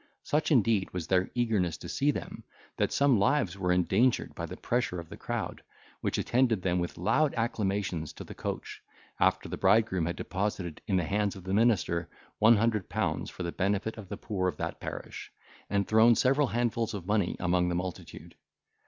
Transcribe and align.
Such 0.23 0.49
indeed 0.51 0.91
was 0.95 1.05
their 1.05 1.29
eagerness 1.35 1.77
to 1.77 1.87
see 1.87 2.09
them, 2.09 2.43
that 2.77 2.91
some 2.91 3.19
lives 3.19 3.55
were 3.55 3.71
endangered 3.71 4.33
by 4.33 4.47
the 4.47 4.57
pressure 4.57 4.99
of 4.99 5.09
the 5.09 5.15
crowd, 5.15 5.61
which 5.99 6.17
attended 6.17 6.63
them 6.63 6.79
with 6.79 6.97
loud 6.97 7.35
acclamations 7.35 8.11
to 8.13 8.23
the 8.23 8.33
coach, 8.33 8.81
after 9.19 9.47
the 9.47 9.57
bridegroom 9.57 10.07
had 10.07 10.15
deposited 10.15 10.81
in 10.87 10.97
the 10.97 11.03
hands 11.03 11.35
of 11.35 11.43
the 11.43 11.53
minister 11.53 12.09
one 12.39 12.57
hundred 12.57 12.89
pounds 12.89 13.29
for 13.29 13.43
the 13.43 13.51
benefit 13.51 13.95
of 13.95 14.09
the 14.09 14.17
poor 14.17 14.47
of 14.47 14.57
that 14.57 14.79
parish, 14.79 15.31
and 15.69 15.87
thrown 15.87 16.15
several 16.15 16.47
handfuls 16.47 16.95
of 16.95 17.05
money 17.05 17.35
among 17.39 17.69
the 17.69 17.75
multitude. 17.75 18.33